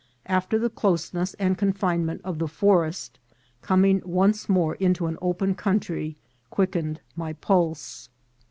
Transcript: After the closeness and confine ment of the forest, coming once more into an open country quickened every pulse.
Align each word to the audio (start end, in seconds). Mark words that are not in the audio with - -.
After 0.25 0.57
the 0.57 0.71
closeness 0.71 1.35
and 1.35 1.59
confine 1.59 2.07
ment 2.07 2.21
of 2.23 2.39
the 2.39 2.47
forest, 2.47 3.19
coming 3.61 4.01
once 4.03 4.49
more 4.49 4.73
into 4.73 5.05
an 5.05 5.19
open 5.21 5.53
country 5.53 6.17
quickened 6.49 7.01
every 7.19 7.35
pulse. 7.35 8.09